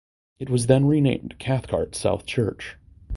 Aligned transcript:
It 0.39 0.49
was 0.49 0.65
then 0.65 0.85
renamed 0.87 1.37
Cathcart 1.37 1.93
South 1.93 2.25
Church. 2.25 2.75